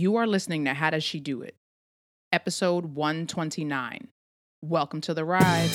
[0.00, 1.56] You are listening to How Does She Do It?
[2.32, 4.06] Episode 129.
[4.62, 5.70] Welcome to the ride.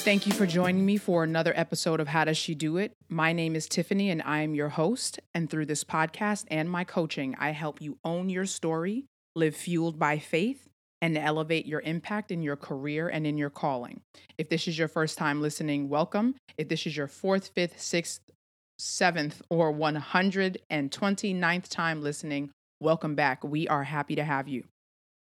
[0.00, 2.96] Thank you for joining me for another episode of How Does She Do It?
[3.10, 5.20] My name is Tiffany and I am your host.
[5.34, 9.04] And through this podcast and my coaching, I help you own your story,
[9.34, 10.70] live fueled by faith,
[11.02, 14.00] and elevate your impact in your career and in your calling.
[14.38, 16.36] If this is your first time listening, welcome.
[16.56, 18.20] If this is your fourth, fifth, sixth,
[18.78, 23.42] seventh, or 129th time listening, welcome back.
[23.44, 24.64] We are happy to have you.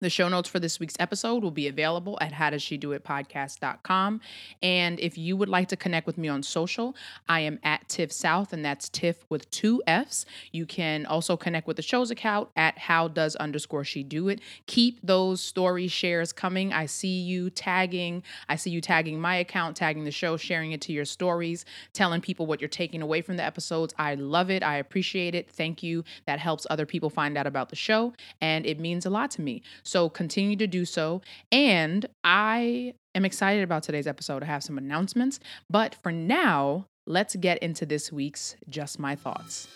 [0.01, 4.21] The show notes for this week's episode will be available at howdoesshedoitpodcast.com.
[4.63, 6.95] And if you would like to connect with me on social,
[7.29, 10.25] I am at Tiff South, and that's Tiff with two F's.
[10.51, 14.41] You can also connect with the show's account at how does underscore she do it.
[14.65, 16.73] Keep those story shares coming.
[16.73, 18.23] I see you tagging.
[18.49, 21.63] I see you tagging my account, tagging the show, sharing it to your stories,
[21.93, 23.93] telling people what you're taking away from the episodes.
[23.99, 24.63] I love it.
[24.63, 25.47] I appreciate it.
[25.51, 26.03] Thank you.
[26.25, 29.43] That helps other people find out about the show, and it means a lot to
[29.43, 29.61] me.
[29.91, 31.21] So continue to do so.
[31.51, 34.41] And I am excited about today's episode.
[34.41, 35.37] I have some announcements.
[35.69, 39.67] But for now, let's get into this week's Just My Thoughts.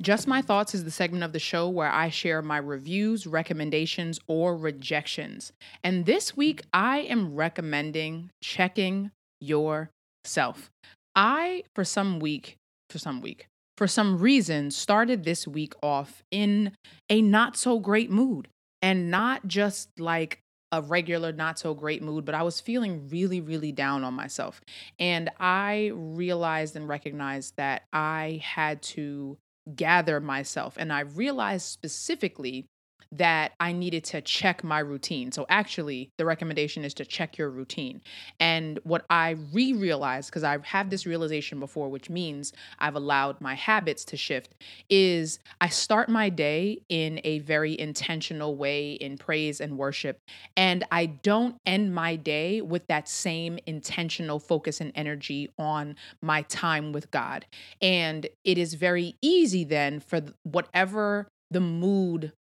[0.00, 4.18] Just My Thoughts is the segment of the show where I share my reviews, recommendations,
[4.26, 5.52] or rejections.
[5.84, 10.72] And this week, I am recommending checking yourself.
[11.16, 12.56] I, for some week,
[12.90, 16.72] for some week, for some reason, started this week off in
[17.10, 18.48] a not so great mood.
[18.82, 23.40] And not just like a regular, not so great mood, but I was feeling really,
[23.40, 24.60] really down on myself.
[24.98, 29.38] And I realized and recognized that I had to
[29.74, 30.76] gather myself.
[30.76, 32.66] And I realized specifically
[33.12, 35.32] that I needed to check my routine.
[35.32, 38.00] So, actually, the recommendation is to check your routine.
[38.40, 43.40] And what I re realized, because I've had this realization before, which means I've allowed
[43.40, 44.54] my habits to shift,
[44.90, 50.20] is I start my day in a very intentional way in praise and worship.
[50.56, 56.42] And I don't end my day with that same intentional focus and energy on my
[56.42, 57.46] time with God.
[57.80, 62.32] And it is very easy then for whatever the mood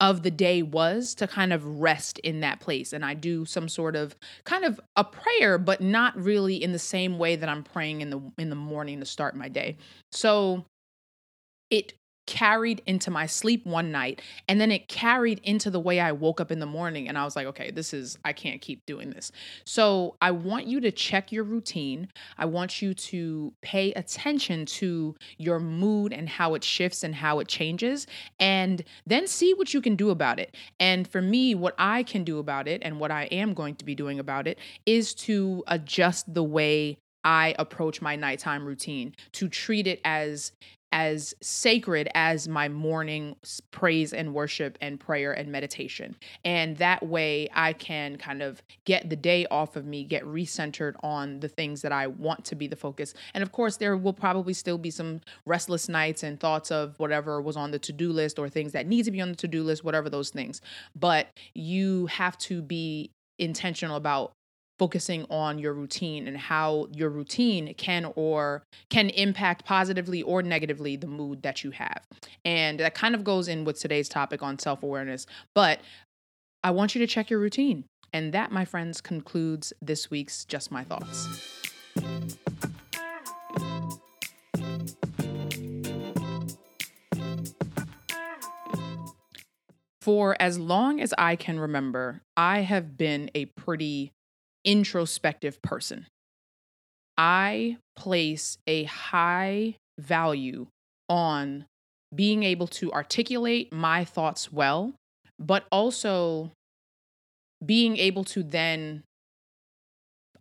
[0.00, 2.92] of the day was to kind of rest in that place.
[2.92, 6.78] And i do some sort of kind of a prayer but not really in the
[6.78, 9.76] same way that i'm praying in the in the morning to start my day.
[10.12, 10.64] So
[11.70, 11.92] it
[12.28, 16.42] carried into my sleep one night and then it carried into the way I woke
[16.42, 19.10] up in the morning and I was like okay this is I can't keep doing
[19.10, 19.32] this.
[19.64, 22.08] So I want you to check your routine.
[22.36, 27.38] I want you to pay attention to your mood and how it shifts and how
[27.38, 28.06] it changes
[28.38, 30.54] and then see what you can do about it.
[30.78, 33.86] And for me what I can do about it and what I am going to
[33.86, 39.48] be doing about it is to adjust the way I approach my nighttime routine to
[39.48, 40.52] treat it as
[40.92, 43.36] as sacred as my morning
[43.70, 46.16] praise and worship and prayer and meditation.
[46.44, 50.94] And that way I can kind of get the day off of me, get recentered
[51.02, 53.14] on the things that I want to be the focus.
[53.34, 57.40] And of course, there will probably still be some restless nights and thoughts of whatever
[57.40, 59.48] was on the to do list or things that need to be on the to
[59.48, 60.60] do list, whatever those things.
[60.94, 64.32] But you have to be intentional about
[64.78, 70.96] focusing on your routine and how your routine can or can impact positively or negatively
[70.96, 72.02] the mood that you have.
[72.44, 75.80] And that kind of goes in with today's topic on self-awareness, but
[76.62, 77.84] I want you to check your routine.
[78.12, 81.26] And that, my friends, concludes this week's Just My Thoughts.
[90.00, 94.12] For as long as I can remember, I have been a pretty
[94.68, 96.06] introspective person.
[97.16, 100.66] I place a high value
[101.08, 101.64] on
[102.14, 104.92] being able to articulate my thoughts well,
[105.38, 106.52] but also
[107.64, 109.02] being able to then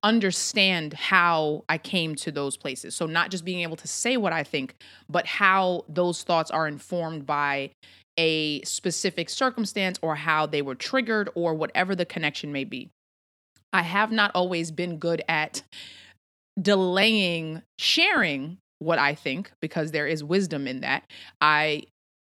[0.04, 2.96] understand how I came to those places.
[2.96, 4.76] So, not just being able to say what I think,
[5.10, 7.72] but how those thoughts are informed by
[8.18, 12.90] a specific circumstance or how they were triggered or whatever the connection may be.
[13.78, 15.62] I have not always been good at
[16.60, 21.04] delaying sharing what I think because there is wisdom in that.
[21.40, 21.84] I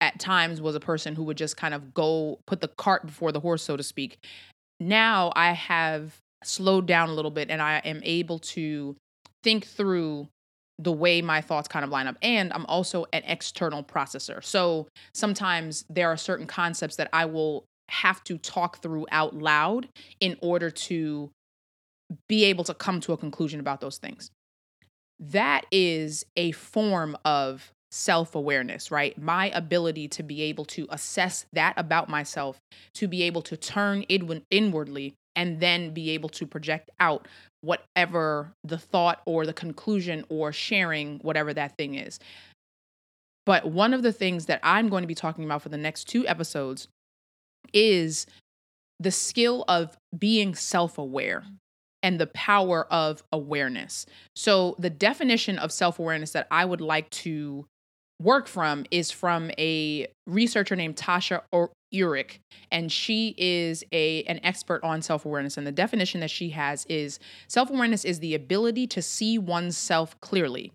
[0.01, 3.31] at times was a person who would just kind of go put the cart before
[3.31, 4.25] the horse so to speak.
[4.81, 8.97] Now I have slowed down a little bit and I am able to
[9.43, 10.29] think through
[10.79, 12.17] the way my thoughts kind of line up.
[12.23, 14.43] And I'm also an external processor.
[14.43, 19.89] So sometimes there are certain concepts that I will have to talk through out loud
[20.21, 21.31] in order to
[22.29, 24.31] be able to come to a conclusion about those things.
[25.19, 29.17] That is a form of self awareness, right?
[29.21, 32.59] My ability to be able to assess that about myself,
[32.95, 37.29] to be able to turn it inwardly and then be able to project out
[37.61, 42.19] whatever the thought or the conclusion or sharing whatever that thing is.
[43.47, 46.05] But one of the things that I'm going to be talking about for the next
[46.05, 46.89] two episodes
[47.73, 48.27] is
[49.01, 51.57] the skill of being self aware mm.
[52.03, 54.07] and the power of awareness.
[54.37, 57.67] So, the definition of self awareness that I would like to
[58.21, 61.43] work from is from a researcher named Tasha
[61.93, 62.39] Eurich,
[62.71, 65.57] and she is a an expert on self-awareness.
[65.57, 67.19] And the definition that she has is
[67.49, 70.73] self-awareness is the ability to see oneself clearly,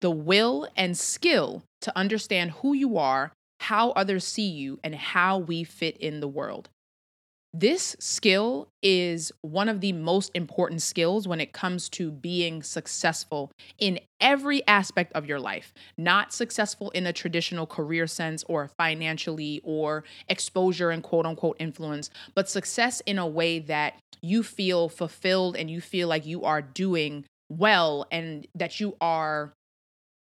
[0.00, 5.38] the will and skill to understand who you are, how others see you, and how
[5.38, 6.68] we fit in the world.
[7.52, 13.50] This skill is one of the most important skills when it comes to being successful
[13.76, 15.74] in every aspect of your life.
[15.98, 22.08] Not successful in a traditional career sense or financially or exposure and quote unquote influence,
[22.36, 26.62] but success in a way that you feel fulfilled and you feel like you are
[26.62, 29.52] doing well and that you are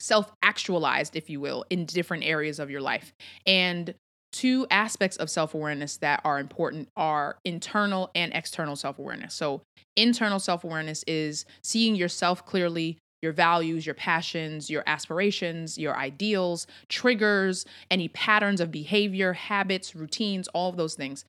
[0.02, 3.14] self actualized, if you will, in different areas of your life.
[3.46, 3.94] And
[4.32, 9.34] two aspects of self awareness that are important are internal and external self awareness.
[9.34, 9.62] So,
[9.96, 16.68] internal self awareness is seeing yourself clearly, your values, your passions, your aspirations, your ideals,
[16.90, 21.26] triggers, any patterns of behavior, habits, routines, all of those things.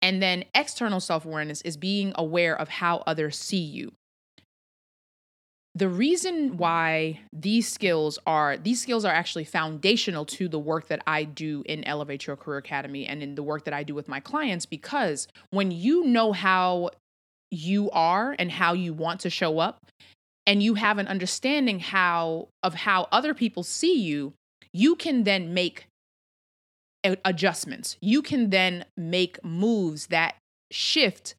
[0.00, 3.92] And then external self awareness is being aware of how others see you
[5.74, 11.02] the reason why these skills are these skills are actually foundational to the work that
[11.06, 14.08] I do in Elevate Your Career Academy and in the work that I do with
[14.08, 16.90] my clients because when you know how
[17.50, 19.78] you are and how you want to show up
[20.46, 24.34] and you have an understanding how of how other people see you
[24.72, 25.86] you can then make
[27.24, 27.96] adjustments.
[28.00, 30.36] You can then make moves that
[30.70, 31.34] shift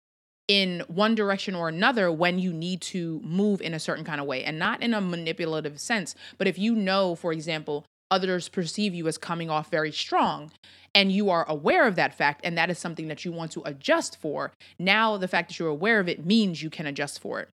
[0.54, 4.28] in one direction or another when you need to move in a certain kind of
[4.28, 6.14] way and not in a manipulative sense.
[6.38, 10.52] But if you know, for example, others perceive you as coming off very strong
[10.94, 13.64] and you are aware of that fact and that is something that you want to
[13.66, 17.40] adjust for, now the fact that you're aware of it means you can adjust for
[17.40, 17.50] it.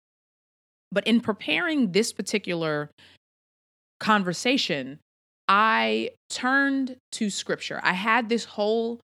[0.92, 2.90] But in preparing this particular
[3.98, 5.00] conversation,
[5.48, 7.80] I turned to scripture.
[7.82, 9.00] I had this whole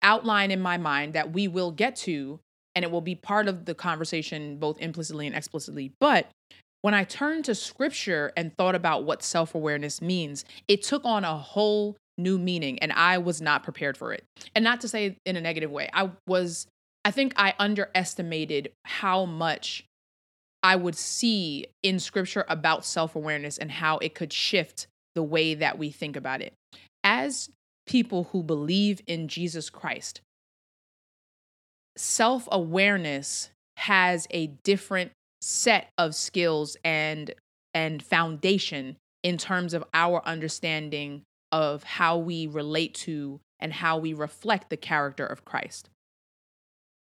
[0.00, 2.38] outline in my mind that we will get to
[2.80, 5.92] and it will be part of the conversation both implicitly and explicitly.
[6.00, 6.30] But
[6.80, 11.22] when I turned to scripture and thought about what self awareness means, it took on
[11.22, 14.24] a whole new meaning and I was not prepared for it.
[14.54, 16.68] And not to say in a negative way, I was,
[17.04, 19.84] I think I underestimated how much
[20.62, 25.52] I would see in scripture about self awareness and how it could shift the way
[25.52, 26.54] that we think about it.
[27.04, 27.50] As
[27.86, 30.22] people who believe in Jesus Christ,
[31.96, 37.34] self awareness has a different set of skills and
[37.72, 41.22] and foundation in terms of our understanding
[41.52, 45.88] of how we relate to and how we reflect the character of Christ.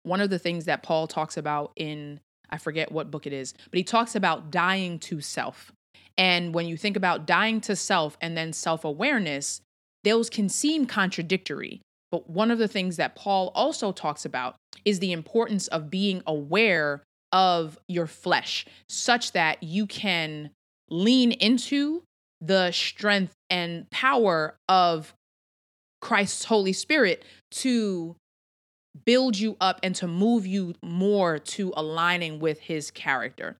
[0.04, 3.54] One of the things that Paul talks about in I forget what book it is,
[3.72, 5.72] but he talks about dying to self.
[6.18, 9.62] And when you think about dying to self and then self awareness,
[10.04, 11.82] those can seem contradictory.
[12.16, 14.56] But one of the things that Paul also talks about
[14.86, 17.04] is the importance of being aware
[17.34, 20.52] of your flesh such that you can
[20.90, 22.04] lean into
[22.40, 25.14] the strength and power of
[26.00, 28.16] Christ's Holy Spirit to
[29.04, 33.58] build you up and to move you more to aligning with his character.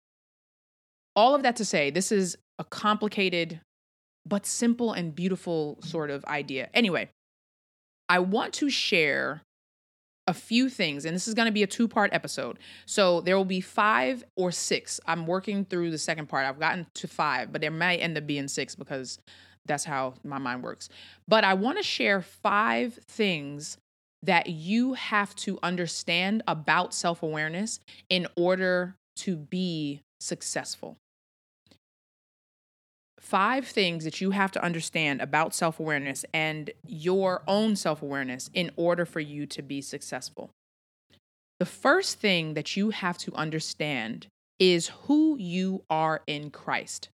[1.14, 3.60] All of that to say, this is a complicated
[4.26, 6.70] but simple and beautiful sort of idea.
[6.74, 7.10] Anyway,
[8.10, 9.42] I want to share
[10.28, 12.58] a few things, and this is going to be a two part episode.
[12.86, 15.00] So there will be five or six.
[15.06, 16.46] I'm working through the second part.
[16.46, 19.20] I've gotten to five, but there might end up being six because
[19.66, 20.90] that's how my mind works.
[21.28, 23.78] But I want to share five things
[24.24, 30.98] that you have to understand about self awareness in order to be successful
[33.26, 38.50] five things that you have to understand about self awareness and your own self awareness
[38.54, 40.52] in order for you to be successful.
[41.60, 44.28] The first thing that you have to understand
[44.60, 47.10] is who you are in Christ.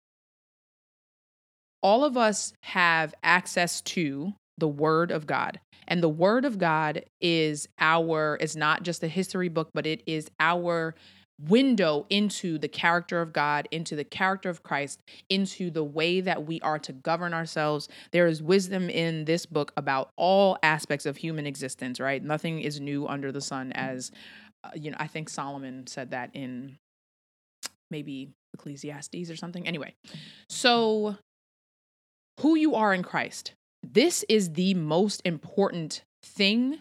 [1.83, 5.61] all of us have access to the word of God.
[5.89, 10.03] And the word of God is our is not just a history book, but it
[10.07, 10.95] is our
[11.49, 16.47] window into the character of God, into the character of Christ, into the way that
[16.47, 17.89] we are to govern ourselves.
[18.11, 22.23] There is wisdom in this book about all aspects of human existence, right?
[22.23, 24.11] Nothing is new under the sun as
[24.63, 26.77] uh, you know, I think Solomon said that in
[27.91, 29.67] maybe Ecclesiastes or something.
[29.67, 29.95] Anyway,
[30.49, 31.17] so
[32.41, 33.55] who you are in Christ.
[33.83, 36.81] This is the most important thing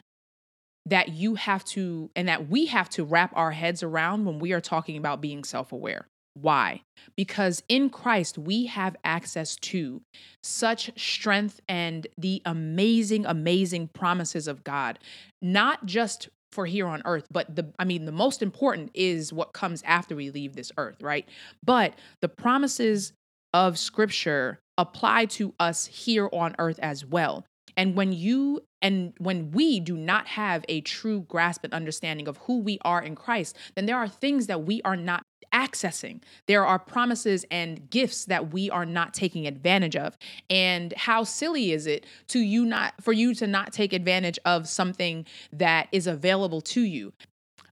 [0.90, 4.54] that you have to, and that we have to wrap our heads around when we
[4.54, 6.08] are talking about being self aware.
[6.34, 6.84] Why?
[7.18, 10.02] Because in Christ, we have access to
[10.44, 15.00] such strength and the amazing, amazing promises of God,
[15.42, 19.54] not just for here on earth, but the, I mean, the most important is what
[19.54, 21.28] comes after we leave this earth, right?
[21.64, 23.14] But the promises
[23.54, 27.46] of scripture apply to us here on earth as well.
[27.80, 32.36] And when you and when we do not have a true grasp and understanding of
[32.40, 36.22] who we are in Christ, then there are things that we are not accessing.
[36.46, 40.18] There are promises and gifts that we are not taking advantage of.
[40.50, 44.68] And how silly is it to you not for you to not take advantage of
[44.68, 47.14] something that is available to you?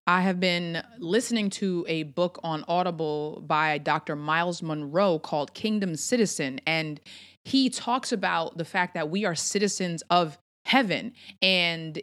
[0.10, 4.16] I have been listening to a book on Audible by Dr.
[4.16, 7.02] Myles Munroe called Kingdom Citizen and
[7.48, 11.14] he talks about the fact that we are citizens of heaven.
[11.42, 11.98] And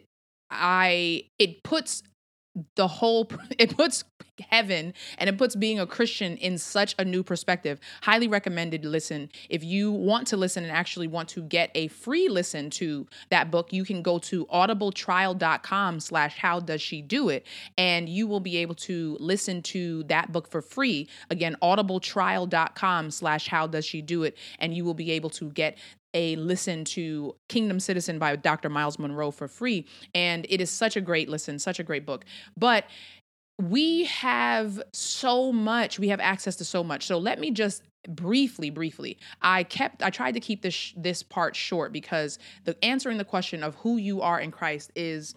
[0.49, 2.01] I it puts
[2.75, 4.03] the whole it puts
[4.49, 7.79] heaven and it puts being a christian in such a new perspective.
[8.01, 9.29] Highly recommended listen.
[9.49, 13.49] If you want to listen and actually want to get a free listen to that
[13.49, 17.45] book you can go to audibletrial.com slash how does she do it
[17.77, 21.07] and you will be able to listen to that book for free.
[21.29, 25.77] Again audibletrial.com slash how does she do it and you will be able to get
[26.15, 28.69] a listen to Kingdom Citizen by Dr.
[28.69, 29.85] Myles Munroe for free.
[30.15, 32.25] And it is such a great listen, such a great book.
[32.57, 32.85] But
[33.61, 37.05] we have so much, we have access to so much.
[37.05, 41.55] So let me just briefly briefly i kept i tried to keep this this part
[41.55, 45.33] short because the answering the question of who you are in christ is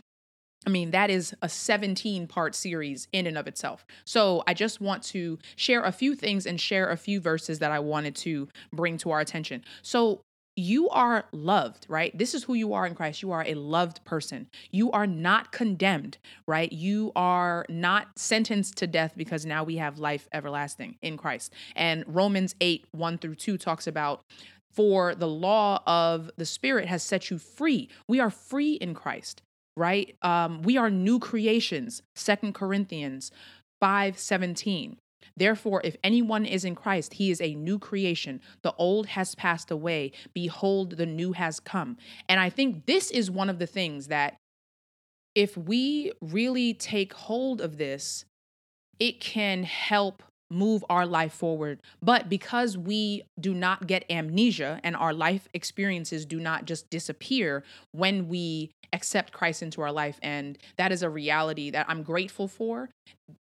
[0.67, 3.87] I mean, that is a 17 part series in and of itself.
[4.05, 7.71] So I just want to share a few things and share a few verses that
[7.71, 9.65] I wanted to bring to our attention.
[9.83, 10.21] So,
[10.59, 12.17] you are loved, right?
[12.19, 13.23] This is who you are in Christ.
[13.23, 14.49] You are a loved person.
[14.73, 16.71] You are not condemned, right?
[16.73, 21.55] You are not sentenced to death because now we have life everlasting in Christ.
[21.77, 24.25] And Romans 8, 1 through 2 talks about
[24.73, 27.89] for the law of the spirit has set you free.
[28.09, 29.43] We are free in Christ,
[29.77, 30.17] right?
[30.23, 32.03] Um, we are new creations.
[32.17, 33.31] Second Corinthians
[33.81, 34.99] 5 17.
[35.39, 38.41] Therefore, if anyone is in Christ, he is a new creation.
[38.63, 40.13] The old has passed away.
[40.35, 41.97] Behold, the new has come.
[42.29, 44.37] And I think this is one of the things that,
[45.35, 48.25] if we really take hold of this,
[48.99, 51.81] it can help move our life forward.
[52.03, 57.65] But because we do not get amnesia and our life experiences do not just disappear
[57.93, 62.49] when we accept Christ into our life, and that is a reality that I'm grateful
[62.49, 62.89] for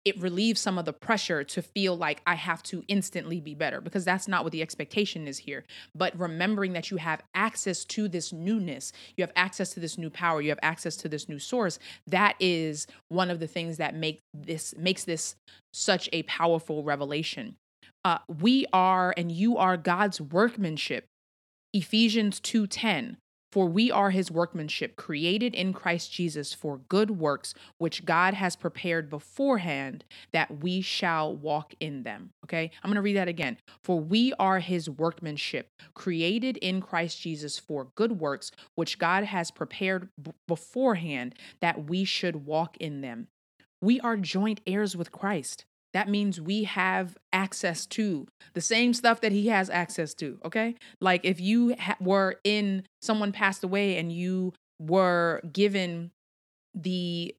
[0.05, 3.79] it relieves some of the pressure to feel like I have to instantly be better
[3.79, 5.63] because that's not what the expectation is here.
[5.95, 10.09] But remembering that you have access to this newness, you have access to this new
[10.09, 13.95] power, you have access to this new source, that is one of the things that
[13.95, 15.35] make this makes this
[15.73, 17.55] such a powerful revelation.
[18.05, 21.05] Uh, we are and you are God's workmanship.
[21.73, 23.17] Ephesians 2:10
[23.53, 28.55] for we are his workmanship, created in Christ Jesus for good works, which God has
[28.55, 32.31] prepared beforehand that we shall walk in them.
[32.43, 33.57] Okay, I'm going to read that again.
[33.83, 39.51] For we are his workmanship, created in Christ Jesus for good works, which God has
[39.51, 43.27] prepared b- beforehand that we should walk in them.
[43.83, 49.21] We are joint heirs with Christ that means we have access to the same stuff
[49.21, 50.39] that he has access to.
[50.43, 50.75] Okay.
[50.99, 56.11] Like if you ha- were in, someone passed away and you were given
[56.73, 57.35] the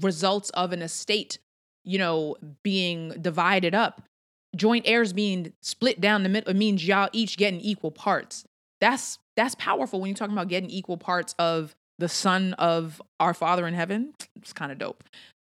[0.00, 1.38] results of an estate,
[1.84, 4.02] you know, being divided up,
[4.56, 8.44] joint heirs being split down the middle, it means y'all each getting equal parts.
[8.80, 13.34] That's that's powerful when you're talking about getting equal parts of the son of our
[13.34, 14.14] father in heaven.
[14.36, 15.04] It's kind of dope.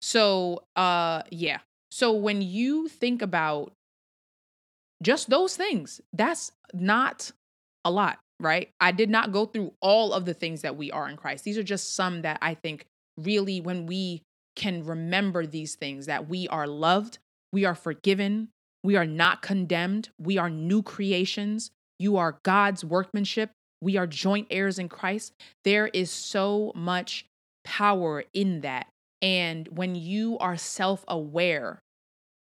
[0.00, 1.58] So, uh, yeah.
[1.90, 3.72] So when you think about
[5.02, 7.32] just those things, that's not
[7.84, 8.70] a lot, right?
[8.80, 11.44] I did not go through all of the things that we are in Christ.
[11.44, 12.86] These are just some that I think
[13.18, 14.22] really, when we
[14.56, 17.18] can remember these things, that we are loved,
[17.52, 18.48] we are forgiven,
[18.82, 21.70] we are not condemned, we are new creations,
[22.00, 23.50] You are God's workmanship.
[23.80, 25.32] We are joint heirs in Christ.
[25.64, 27.26] There is so much
[27.64, 28.86] power in that.
[29.22, 31.78] And when you are self aware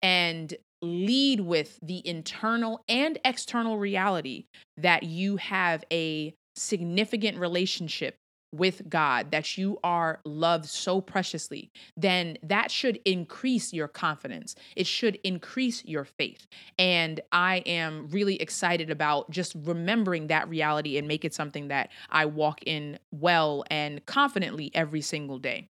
[0.02, 4.46] and lead with the internal and external reality
[4.78, 8.16] that you have a significant relationship
[8.52, 14.56] with God, that you are loved so preciously, then that should increase your confidence.
[14.76, 16.48] It should increase your faith.
[16.78, 21.90] And I am really excited about just remembering that reality and make it something that
[22.10, 25.68] I walk in well and confidently every single day.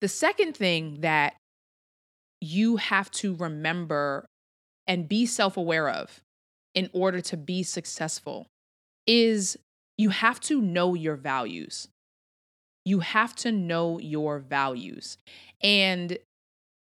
[0.00, 1.34] The second thing that
[2.40, 4.26] you have to remember
[4.86, 6.20] and be self aware of
[6.74, 8.46] in order to be successful
[9.06, 9.56] is
[9.98, 11.88] you have to know your values.
[12.84, 15.18] You have to know your values.
[15.60, 16.18] And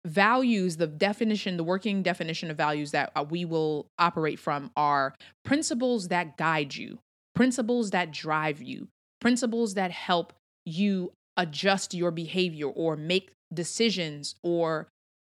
[0.05, 5.15] values, the definition, the working definition of values that uh, we will operate from are
[5.43, 6.99] principles that guide you,
[7.33, 10.33] principles that drive you, principles that help
[10.65, 14.87] you adjust your behavior or make decisions or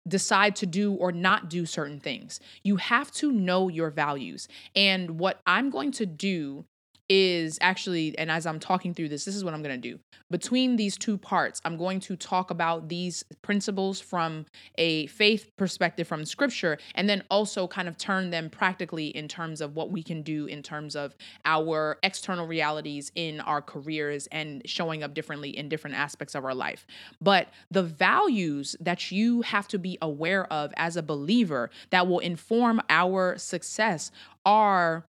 [0.07, 2.41] decide to do or not do certain things.
[2.65, 4.49] You have to know your values.
[4.75, 6.65] And what I'm going to do
[7.09, 9.99] is actually, and as I'm talking through this, this is what I'm going to do.
[10.31, 14.45] Between these two parts, I'm going to talk about these principles from
[14.77, 19.61] a faith perspective from scripture, and then also kind of turn them practically in terms
[19.61, 24.63] of what we can do in terms of our external realities in our careers and
[24.67, 26.87] showing up differently in different aspects of our life.
[27.21, 32.19] But the values that you have to be aware of as a believer that will
[32.19, 34.11] inform our success
[34.45, 35.07] are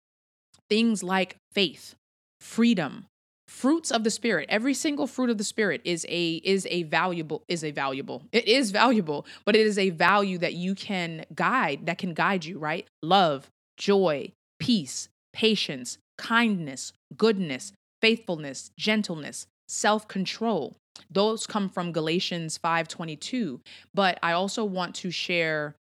[0.68, 1.94] things like faith,
[2.40, 3.06] freedom,
[3.48, 4.46] fruits of the spirit.
[4.48, 8.22] Every single fruit of the spirit is a is a valuable is a valuable.
[8.32, 12.44] It is valuable but it is a value that you can guide that can guide
[12.44, 12.86] you right?
[13.02, 20.76] Love joy peace patience kindness goodness faithfulness gentleness self-control.
[21.10, 23.60] Those come from galatians 5.22
[23.94, 25.74] but i also want to share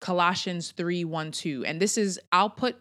[0.00, 2.76] colossians 3 1 2 and this is i'll put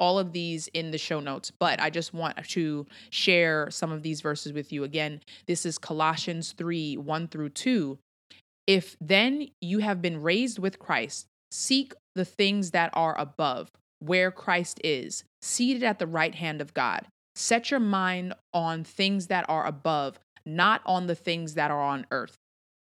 [0.00, 4.02] all of these in the show notes, but I just want to share some of
[4.02, 4.82] these verses with you.
[4.82, 7.98] Again, this is Colossians 3 1 through 2.
[8.66, 14.30] If then you have been raised with Christ, seek the things that are above, where
[14.30, 17.06] Christ is, seated at the right hand of God.
[17.34, 22.06] Set your mind on things that are above, not on the things that are on
[22.10, 22.36] earth.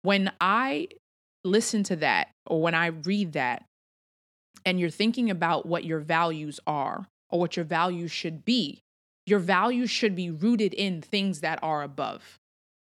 [0.02, 0.90] When I
[1.44, 3.66] listen to that, or when I read that,
[4.66, 8.80] and you're thinking about what your values are or what your values should be,
[9.26, 12.38] your values should be rooted in things that are above.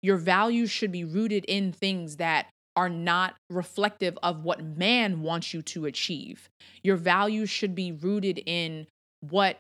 [0.02, 5.54] Your values should be rooted in things that are not reflective of what man wants
[5.54, 6.50] you to achieve.
[6.84, 8.88] Your values should be rooted in
[9.22, 9.60] what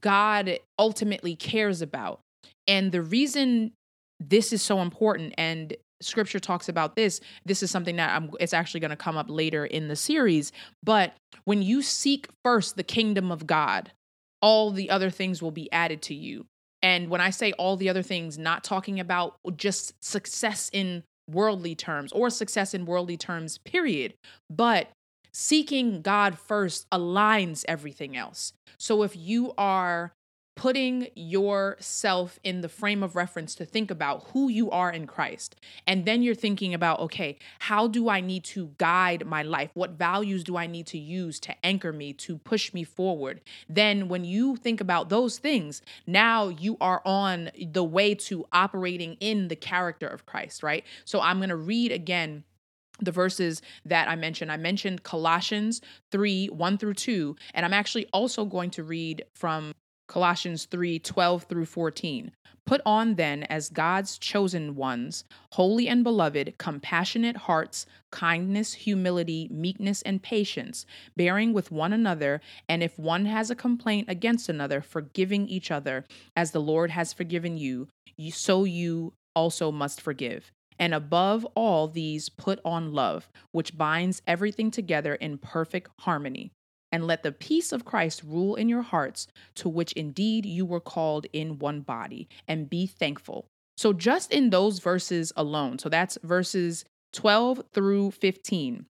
[0.00, 2.20] God ultimately cares about.
[2.66, 3.72] And the reason
[4.20, 8.54] this is so important and scripture talks about this this is something that I'm, it's
[8.54, 12.82] actually going to come up later in the series but when you seek first the
[12.82, 13.92] kingdom of god
[14.40, 16.46] all the other things will be added to you.
[16.82, 21.74] And when i say all the other things not talking about just success in worldly
[21.74, 24.14] terms or success in worldly terms period
[24.48, 24.88] but
[25.32, 28.52] seeking god first aligns everything else.
[28.78, 30.12] So if you are
[30.58, 35.54] putting yourself in the frame of reference to think about who you are in Christ.
[35.86, 39.70] And then you're thinking about, okay, how do I need to guide my life?
[39.74, 43.40] What values do I need to use to anchor me, to push me forward?
[43.68, 49.14] Then when you think about those things, now you are on the way to operating
[49.20, 50.84] in the character of Christ, right?
[51.04, 52.42] So I'm going to read again
[53.00, 54.50] the verses that I mentioned.
[54.50, 59.72] I mentioned Colossians 3 1 through 2, and I'm actually also going to read from
[60.08, 62.32] Colossians 3 12 through 14.
[62.66, 70.02] Put on then as God's chosen ones, holy and beloved, compassionate hearts, kindness, humility, meekness,
[70.02, 70.84] and patience,
[71.16, 76.04] bearing with one another, and if one has a complaint against another, forgiving each other,
[76.36, 77.88] as the Lord has forgiven you,
[78.30, 80.52] so you also must forgive.
[80.78, 86.52] And above all these, put on love, which binds everything together in perfect harmony
[86.90, 90.80] and let the peace of Christ rule in your hearts, to which indeed you were
[90.80, 93.46] called in one body, and be thankful.
[93.76, 98.86] So, just in those verses alone, so that's verses 12 through 15,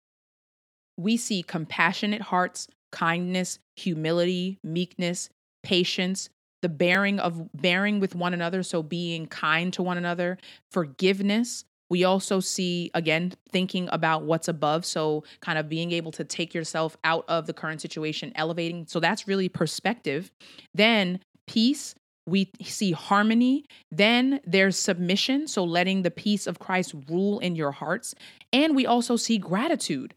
[0.97, 5.29] we see compassionate hearts, kindness, humility, meekness,
[5.63, 6.29] patience,
[6.62, 10.38] the bearing of bearing with one another, so being kind to one another,
[10.71, 14.84] forgiveness, We also see, again, thinking about what's above.
[14.84, 18.88] So, kind of being able to take yourself out of the current situation, elevating.
[18.88, 20.32] So, that's really perspective.
[20.73, 21.93] Then, peace.
[22.25, 23.65] We see harmony.
[23.91, 25.47] Then there's submission.
[25.47, 28.15] So, letting the peace of Christ rule in your hearts.
[28.51, 30.15] And we also see gratitude.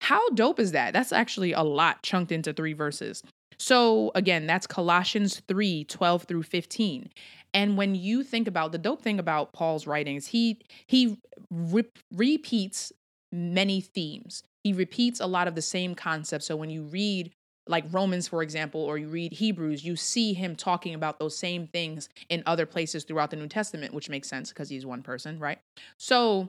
[0.00, 0.94] How dope is that?
[0.94, 3.22] That's actually a lot chunked into three verses.
[3.58, 7.10] So again, that's Colossians 3 12 through 15.
[7.54, 11.18] And when you think about the dope thing about Paul's writings, he he
[11.50, 12.92] re- repeats
[13.32, 14.42] many themes.
[14.64, 16.46] He repeats a lot of the same concepts.
[16.46, 17.32] So when you read
[17.66, 21.66] like Romans, for example, or you read Hebrews, you see him talking about those same
[21.66, 25.38] things in other places throughout the New Testament, which makes sense because he's one person,
[25.38, 25.58] right?
[25.98, 26.48] So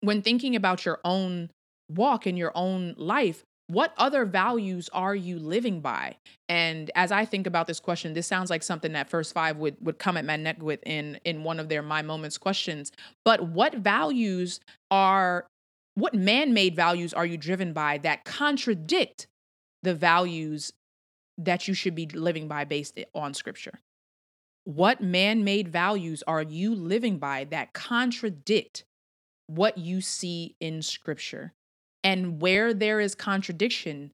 [0.00, 1.50] when thinking about your own
[1.88, 6.16] walk in your own life, what other values are you living by?
[6.48, 9.76] And as i think about this question this sounds like something that first five would
[9.80, 12.92] would come at my neck with in in one of their my moments questions.
[13.24, 15.46] But what values are
[15.94, 19.26] what man-made values are you driven by that contradict
[19.82, 20.72] the values
[21.38, 23.80] that you should be living by based on scripture?
[24.64, 28.84] What man-made values are you living by that contradict
[29.46, 31.52] what you see in scripture
[32.06, 34.12] and where there is contradiction,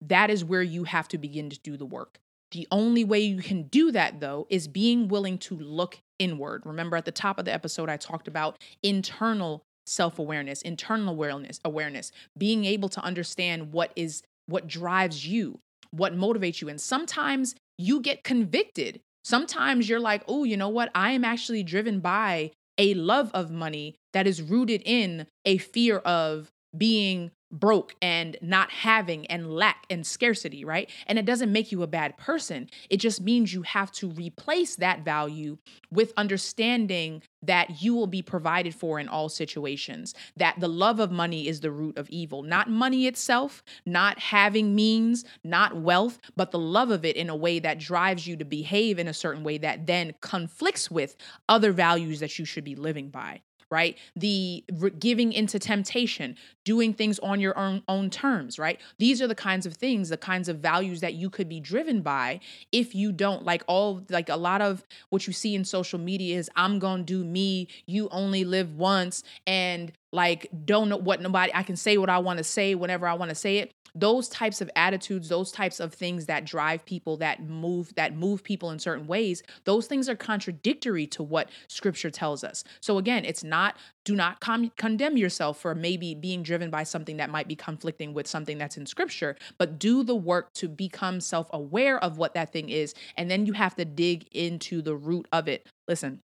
[0.00, 2.18] that is where you have to begin to do the work.
[2.52, 6.62] The only way you can do that, though, is being willing to look inward.
[6.64, 11.60] Remember at the top of the episode, I talked about internal self awareness, internal awareness,
[11.66, 15.58] awareness, being able to understand what is what drives you,
[15.90, 16.70] what motivates you.
[16.70, 19.00] And sometimes you get convicted.
[19.22, 20.90] Sometimes you're like, oh, you know what?
[20.94, 25.98] I am actually driven by a love of money that is rooted in a fear
[25.98, 30.90] of being broke and not having and lack and scarcity, right?
[31.06, 32.68] And it doesn't make you a bad person.
[32.90, 35.58] It just means you have to replace that value
[35.90, 41.10] with understanding that you will be provided for in all situations, that the love of
[41.10, 46.50] money is the root of evil, not money itself, not having means, not wealth, but
[46.50, 49.44] the love of it in a way that drives you to behave in a certain
[49.44, 51.16] way that then conflicts with
[51.48, 53.42] other values that you should be living by
[53.74, 53.98] right?
[54.14, 58.80] The re- giving into temptation, doing things on your own own terms, right?
[58.98, 62.00] These are the kinds of things, the kinds of values that you could be driven
[62.00, 62.38] by
[62.70, 66.38] if you don't like all like a lot of what you see in social media
[66.38, 71.20] is I'm going to do me, you only live once and like don't know what
[71.20, 73.72] nobody I can say what I want to say whenever I want to say it
[73.94, 78.42] those types of attitudes those types of things that drive people that move that move
[78.42, 83.24] people in certain ways those things are contradictory to what scripture tells us so again
[83.24, 87.48] it's not do not com- condemn yourself for maybe being driven by something that might
[87.48, 92.18] be conflicting with something that's in scripture but do the work to become self-aware of
[92.18, 95.66] what that thing is and then you have to dig into the root of it
[95.88, 96.20] listen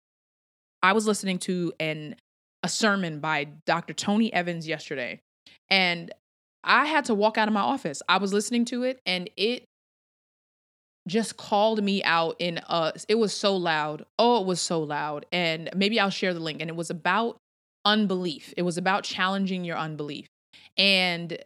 [0.83, 2.16] I was listening to an
[2.62, 3.94] a sermon by Dr.
[3.94, 5.20] Tony Evans yesterday
[5.70, 6.12] and
[6.62, 8.02] I had to walk out of my office.
[8.08, 9.64] I was listening to it and it
[11.08, 14.04] just called me out in uh it was so loud.
[14.18, 15.26] Oh, it was so loud.
[15.32, 17.38] And maybe I'll share the link and it was about
[17.84, 18.52] unbelief.
[18.56, 20.26] It was about challenging your unbelief.
[20.76, 21.38] And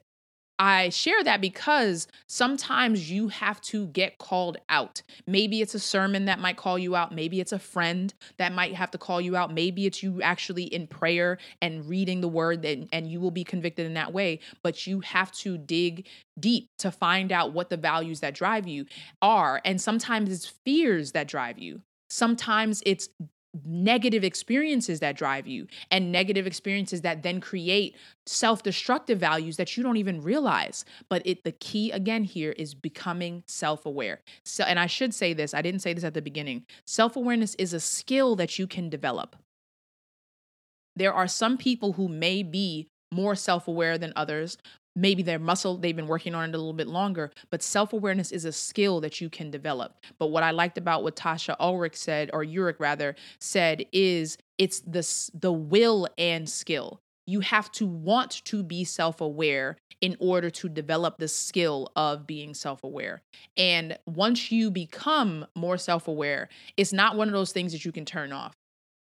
[0.58, 5.02] I share that because sometimes you have to get called out.
[5.26, 7.12] Maybe it's a sermon that might call you out.
[7.12, 9.52] Maybe it's a friend that might have to call you out.
[9.52, 13.42] Maybe it's you actually in prayer and reading the word and, and you will be
[13.42, 14.38] convicted in that way.
[14.62, 16.06] But you have to dig
[16.38, 18.86] deep to find out what the values that drive you
[19.20, 19.60] are.
[19.64, 21.82] And sometimes it's fears that drive you.
[22.08, 23.08] Sometimes it's
[23.64, 29.82] negative experiences that drive you and negative experiences that then create self-destructive values that you
[29.82, 30.84] don't even realize.
[31.08, 34.20] But it the key again here is becoming self-aware.
[34.44, 37.72] So and i should say this i didn't say this at the beginning self-awareness is
[37.72, 39.36] a skill that you can develop.
[40.96, 44.58] There are some people who may be more self aware than others
[44.96, 48.44] maybe their muscle they've been working on it a little bit longer but self-awareness is
[48.44, 49.94] a skill that you can develop.
[50.18, 54.80] But what i liked about what tasha ulrich said or Ulrich rather said is it's
[54.80, 55.04] the
[55.34, 57.00] the will and skill.
[57.26, 62.52] You have to want to be self-aware in order to develop the skill of being
[62.52, 63.22] self-aware.
[63.56, 68.04] And once you become more self-aware it's not one of those things that you can
[68.04, 68.52] turn off.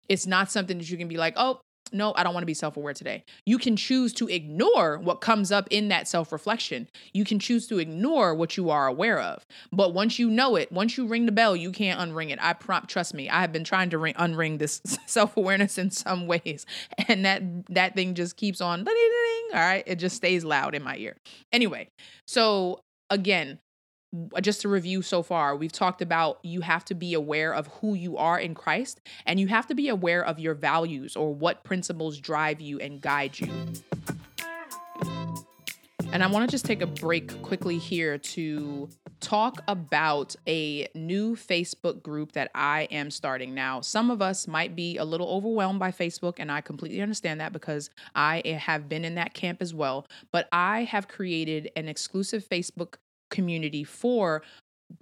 [0.10, 2.54] It's not something that you can be like, oh, no, I don't want to be
[2.54, 3.24] self aware today.
[3.46, 6.88] You can choose to ignore what comes up in that self reflection.
[7.14, 9.46] You can choose to ignore what you are aware of.
[9.72, 12.40] But once you know it, once you ring the bell, you can't unring it.
[12.42, 15.92] I prompt, trust me, I have been trying to ring, unring this self awareness in
[15.92, 16.66] some ways.
[17.08, 19.84] And that, that thing just keeps on, all right?
[19.86, 21.18] It just stays loud in my ear.
[21.52, 21.90] Anyway,
[22.26, 23.60] so again,
[24.42, 27.94] just to review so far, we've talked about you have to be aware of who
[27.94, 31.64] you are in Christ and you have to be aware of your values or what
[31.64, 33.52] principles drive you and guide you.
[36.12, 38.90] And I want to just take a break quickly here to
[39.22, 43.54] talk about a new Facebook group that I am starting.
[43.54, 47.40] Now, some of us might be a little overwhelmed by Facebook, and I completely understand
[47.40, 50.06] that because I have been in that camp as well.
[50.34, 52.96] But I have created an exclusive Facebook
[53.32, 54.44] community for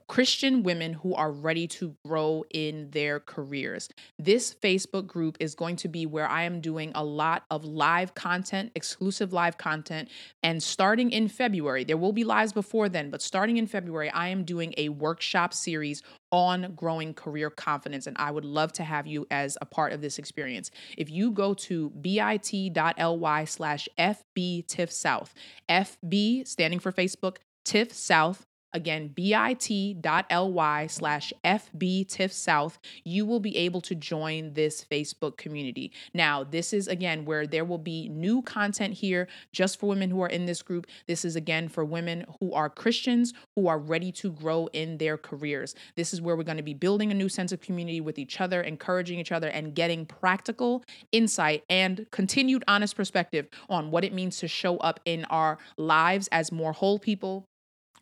[0.08, 3.90] Christian women who are ready to grow in their careers.
[4.18, 8.16] This Facebook group is going to be where I am doing a lot of live
[8.16, 10.10] content, exclusive live content.
[10.44, 14.30] And starting in February, there will be lives before then, but starting in February, I
[14.30, 18.06] am doing a workshop series on growing career confidence.
[18.08, 20.70] And I would love to have you as a part of this experience.
[20.98, 25.34] If you go to bit.ly slash FB TIFF South,
[25.70, 27.38] FB standing for Facebook,
[27.70, 35.38] TIFF South, Again, bit.ly slash FB South, you will be able to join this Facebook
[35.38, 35.92] community.
[36.14, 40.22] Now, this is again where there will be new content here just for women who
[40.22, 40.86] are in this group.
[41.08, 45.18] This is again for women who are Christians who are ready to grow in their
[45.18, 45.74] careers.
[45.96, 48.40] This is where we're going to be building a new sense of community with each
[48.40, 54.14] other, encouraging each other, and getting practical insight and continued honest perspective on what it
[54.14, 57.49] means to show up in our lives as more whole people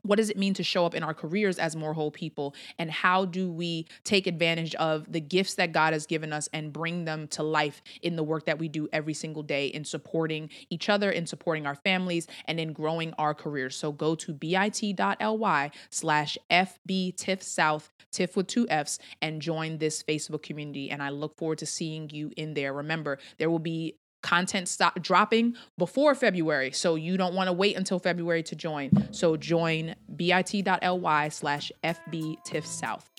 [0.08, 2.56] what does it mean to show up in our careers as more whole people?
[2.80, 6.72] And how do we take advantage of the gifts that god has given us and
[6.72, 10.50] bring them to life in the work that we do every single day in supporting
[10.70, 13.76] each other in supporting our families and in growing our careers?
[13.76, 20.44] So go to bit.ly slash fb south tiff with two f's and join this facebook
[20.44, 20.90] community.
[20.90, 22.74] And i look forward to seeing you in there.
[22.74, 26.72] Remember there will be content stop dropping before February.
[26.72, 29.10] So you don't want to wait until February to join.
[29.12, 33.10] So join bit.ly slash FB TIFF South.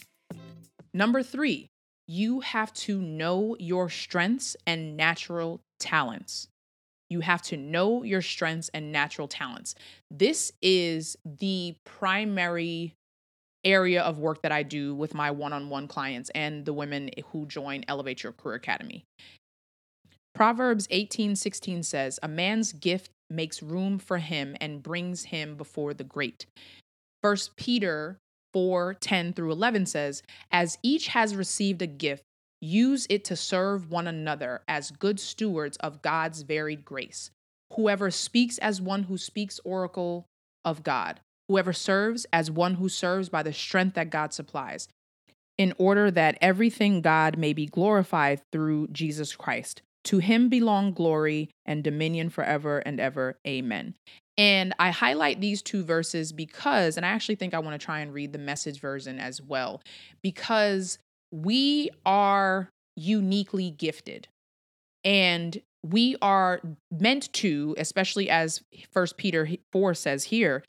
[0.93, 1.69] Number three,
[2.07, 6.49] you have to know your strengths and natural talents.
[7.11, 9.75] You have to know your strengths and natural talents.
[10.11, 12.95] This is the primary
[13.65, 17.11] area of work that I do with my one on one clients and the women
[17.33, 19.05] who join Elevate Your Career Academy.
[20.39, 26.05] Proverbs 18:16 says, "A man's gift makes room for him and brings him before the
[26.05, 26.47] great."
[27.25, 28.21] First Peter
[28.55, 30.23] 4:10 through 11 says,
[30.53, 32.23] "As each has received a gift,
[32.61, 37.33] use it to serve one another as good stewards of God's varied grace.
[37.73, 40.25] Whoever speaks as one who speaks oracle
[40.65, 44.87] of God, whoever serves as one who serves by the strength that God supplies,
[45.57, 51.51] in order that everything God may be glorified through Jesus Christ." To him belong glory
[51.67, 53.37] and dominion forever and ever.
[53.47, 53.93] Amen.
[54.39, 58.01] And I highlight these two verses because, and I actually think I want to try
[58.01, 59.83] and read the message version as well,
[60.23, 60.99] because
[61.31, 64.29] we are uniquely gifted.
[65.05, 70.65] And we are meant to, especially as First Peter 4 says here,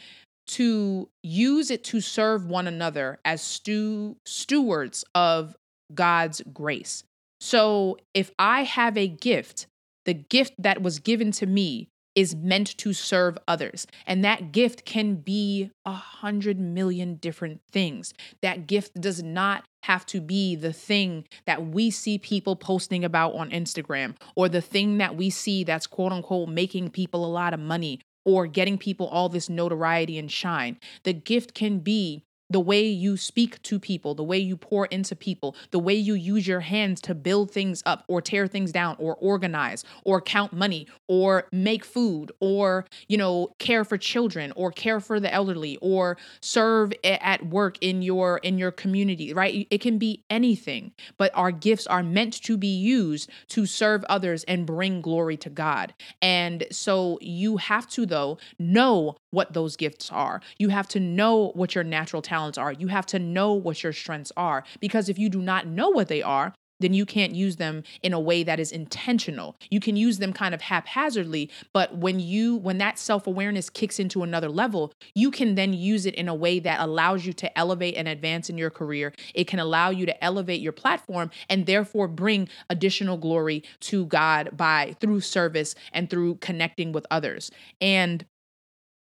[0.48, 5.56] to use it to serve one another as stew- stewards of
[5.94, 7.06] God's grace.
[7.40, 9.68] So if I have a gift,
[10.06, 13.88] the gift that was given to me is meant to serve others.
[14.06, 18.14] And that gift can be a hundred million different things.
[18.42, 23.36] That gift does not have to be the thing that we see people posting about
[23.36, 27.54] on Instagram or the thing that we see that's quote unquote making people a lot
[27.54, 30.78] of money or getting people all this notoriety and shine.
[31.04, 35.16] The gift can be the way you speak to people, the way you pour into
[35.16, 38.96] people, the way you use your hands to build things up or tear things down
[39.00, 44.72] or organize or count money or make food or, you know, care for children or
[44.72, 49.68] care for the elderly or serve at work in your in your community, right?
[49.70, 54.44] It can be anything, but our gifts are meant to be used to serve others
[54.46, 55.94] and bring glory to God.
[56.22, 60.42] And so you have to though know what those gifts are.
[60.58, 62.72] You have to know what your natural talents are.
[62.72, 64.64] You have to know what your strengths are.
[64.80, 68.14] Because if you do not know what they are, then you can't use them in
[68.14, 69.56] a way that is intentional.
[69.70, 74.24] You can use them kind of haphazardly, but when you when that self-awareness kicks into
[74.24, 77.96] another level, you can then use it in a way that allows you to elevate
[77.96, 79.14] and advance in your career.
[79.34, 84.56] It can allow you to elevate your platform and therefore bring additional glory to God
[84.56, 87.52] by through service and through connecting with others.
[87.82, 88.26] And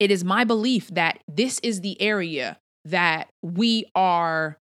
[0.01, 4.59] it is my belief that this is the area that we are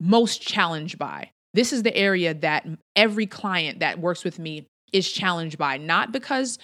[0.00, 1.30] most challenged by.
[1.52, 6.12] This is the area that every client that works with me is challenged by, not
[6.12, 6.58] because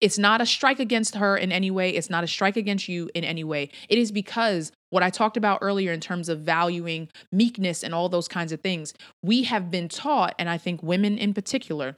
[0.00, 1.90] it's not a strike against her in any way.
[1.90, 3.70] It's not a strike against you in any way.
[3.88, 8.08] It is because what I talked about earlier in terms of valuing meekness and all
[8.08, 11.96] those kinds of things, we have been taught, and I think women in particular,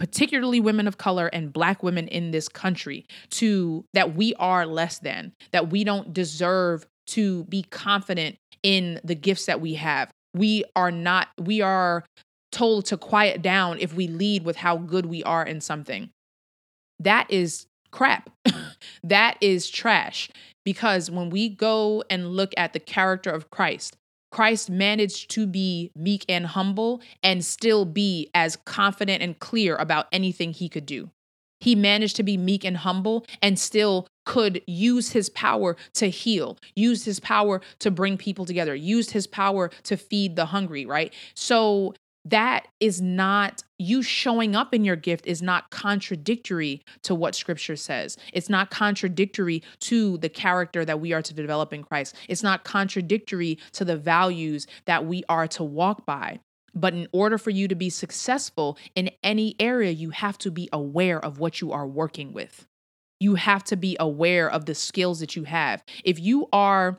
[0.00, 4.98] particularly women of color and black women in this country to that we are less
[4.98, 10.10] than that we don't deserve to be confident in the gifts that we have.
[10.32, 12.02] We are not we are
[12.50, 16.08] told to quiet down if we lead with how good we are in something.
[16.98, 18.30] That is crap.
[19.02, 20.30] That is trash.
[20.64, 23.96] Because when we go and look at the character of Christ
[24.30, 30.06] Christ managed to be meek and humble and still be as confident and clear about
[30.12, 31.10] anything he could do.
[31.60, 36.56] He managed to be meek and humble and still could use his power to heal,
[36.74, 41.12] use his power to bring people together, use his power to feed the hungry, right?
[41.34, 47.34] So that is not you showing up in your gift is not contradictory to what
[47.34, 48.18] scripture says.
[48.32, 52.14] It's not contradictory to the character that we are to develop in Christ.
[52.28, 56.40] It's not contradictory to the values that we are to walk by.
[56.74, 60.68] But in order for you to be successful in any area, you have to be
[60.72, 62.66] aware of what you are working with.
[63.18, 65.82] You have to be aware of the skills that you have.
[66.04, 66.98] If you are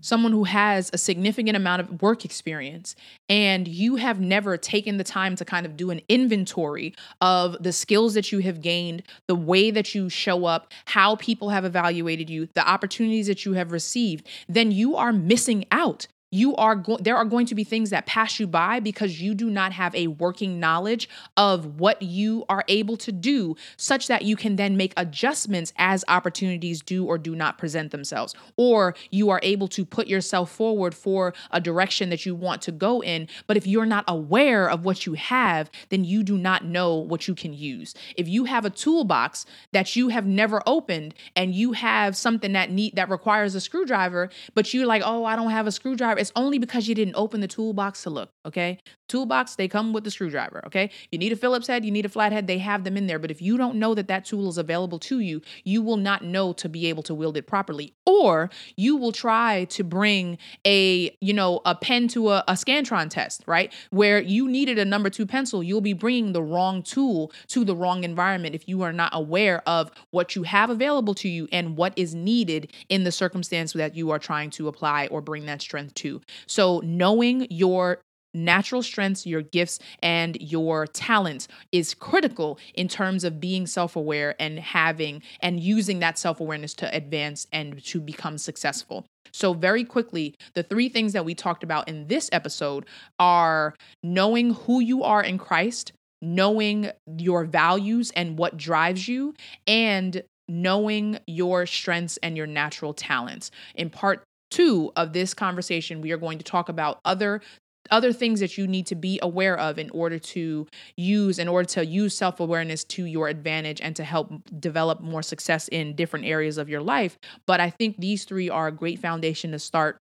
[0.00, 2.94] someone who has a significant amount of work experience
[3.28, 7.72] and you have never taken the time to kind of do an inventory of the
[7.72, 12.30] skills that you have gained, the way that you show up, how people have evaluated
[12.30, 16.98] you, the opportunities that you have received, then you are missing out you are go-
[16.98, 19.94] there are going to be things that pass you by because you do not have
[19.94, 24.76] a working knowledge of what you are able to do such that you can then
[24.76, 29.84] make adjustments as opportunities do or do not present themselves or you are able to
[29.84, 33.28] put yourself forward for a direction that you want to go in.
[33.46, 37.26] But if you're not aware of what you have then you do not know what
[37.26, 37.94] you can use.
[38.16, 42.70] If you have a toolbox that you have never opened and you have something that
[42.70, 46.32] need that requires a screwdriver but you're like oh I don't have a screwdriver it's
[46.36, 48.78] only because you didn't open the toolbox to look, okay?
[49.08, 50.90] Toolbox, they come with the screwdriver, okay?
[51.10, 53.18] You need a Phillips head, you need a flathead, they have them in there.
[53.18, 56.24] But if you don't know that that tool is available to you, you will not
[56.24, 57.94] know to be able to wield it properly.
[58.04, 63.08] Or you will try to bring a, you know, a pen to a, a Scantron
[63.08, 63.72] test, right?
[63.90, 67.76] Where you needed a number two pencil, you'll be bringing the wrong tool to the
[67.76, 71.76] wrong environment if you are not aware of what you have available to you and
[71.76, 75.62] what is needed in the circumstance that you are trying to apply or bring that
[75.62, 76.20] strength to.
[76.46, 78.00] So, knowing your
[78.44, 84.34] natural strengths, your gifts, and your talents is critical in terms of being self aware
[84.40, 89.04] and having and using that self awareness to advance and to become successful.
[89.32, 92.86] So, very quickly, the three things that we talked about in this episode
[93.18, 99.34] are knowing who you are in Christ, knowing your values and what drives you,
[99.66, 103.50] and knowing your strengths and your natural talents.
[103.74, 107.42] In part two of this conversation, we are going to talk about other
[107.90, 111.66] other things that you need to be aware of in order to use in order
[111.68, 116.58] to use self-awareness to your advantage and to help develop more success in different areas
[116.58, 117.18] of your life.
[117.46, 119.98] But i think these three are a great foundation to start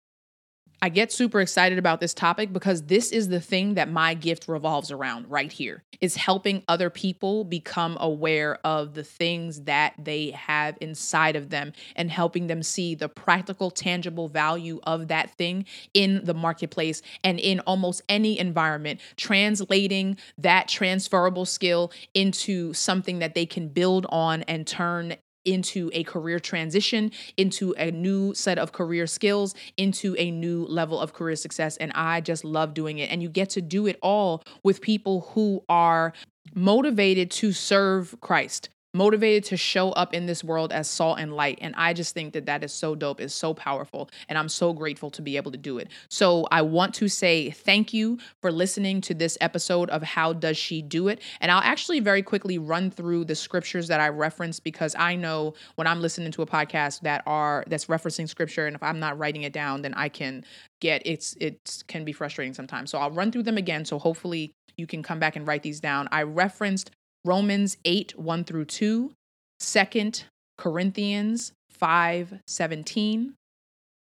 [0.81, 4.47] I get super excited about this topic because this is the thing that my gift
[4.47, 5.83] revolves around right here.
[6.01, 11.73] It's helping other people become aware of the things that they have inside of them
[11.95, 17.39] and helping them see the practical, tangible value of that thing in the marketplace and
[17.39, 24.43] in almost any environment, translating that transferable skill into something that they can build on
[24.43, 30.31] and turn into a career transition, into a new set of career skills, into a
[30.31, 31.77] new level of career success.
[31.77, 33.11] And I just love doing it.
[33.11, 36.13] And you get to do it all with people who are
[36.53, 41.59] motivated to serve Christ motivated to show up in this world as salt and light.
[41.61, 44.09] And I just think that that is so dope, is so powerful.
[44.29, 45.89] And I'm so grateful to be able to do it.
[46.09, 50.57] So I want to say thank you for listening to this episode of How Does
[50.57, 51.21] She Do It?
[51.41, 55.53] And I'll actually very quickly run through the scriptures that I referenced because I know
[55.75, 59.17] when I'm listening to a podcast that are that's referencing scripture and if I'm not
[59.19, 60.45] writing it down, then I can
[60.79, 62.91] get it's it can be frustrating sometimes.
[62.91, 63.83] So I'll run through them again.
[63.83, 66.07] So hopefully you can come back and write these down.
[66.11, 66.91] I referenced
[67.25, 69.11] Romans 8, 1 through 2,
[69.59, 70.11] 2
[70.57, 73.33] Corinthians 5, 17,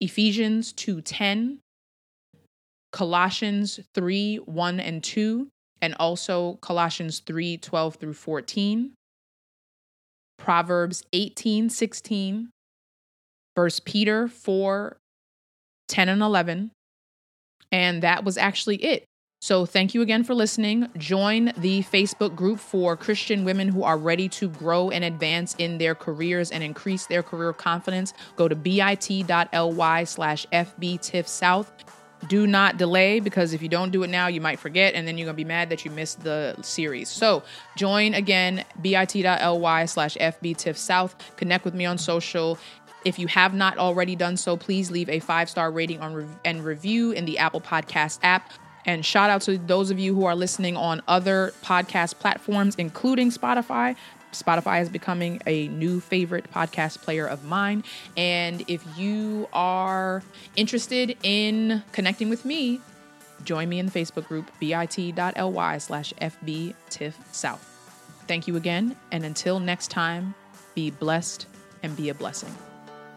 [0.00, 1.58] Ephesians 2, 10,
[2.90, 5.48] Colossians 3, 1 and 2,
[5.80, 8.92] and also Colossians 3, 12 through 14,
[10.36, 12.50] Proverbs 18, 16,
[13.54, 14.96] 1 Peter 4,
[15.88, 16.72] 10 and 11.
[17.70, 19.04] And that was actually it.
[19.42, 20.88] So, thank you again for listening.
[20.96, 25.78] Join the Facebook group for Christian women who are ready to grow and advance in
[25.78, 28.14] their careers and increase their career confidence.
[28.36, 31.66] Go to bit.ly slash fbtiffsouth.
[32.28, 35.18] Do not delay because if you don't do it now, you might forget and then
[35.18, 37.08] you're going to be mad that you missed the series.
[37.08, 37.42] So,
[37.76, 41.14] join again bit.ly slash fbtiffsouth.
[41.34, 42.60] Connect with me on social.
[43.04, 46.26] If you have not already done so, please leave a five star rating on re-
[46.44, 48.52] and review in the Apple Podcast app.
[48.84, 53.30] And shout out to those of you who are listening on other podcast platforms, including
[53.30, 53.96] Spotify.
[54.32, 57.84] Spotify is becoming a new favorite podcast player of mine.
[58.16, 60.22] And if you are
[60.56, 62.80] interested in connecting with me,
[63.44, 67.58] join me in the Facebook group bit.ly slash fbtiffsouth.
[68.26, 68.96] Thank you again.
[69.10, 70.34] And until next time,
[70.74, 71.46] be blessed
[71.82, 72.54] and be a blessing.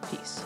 [0.10, 0.44] Peace.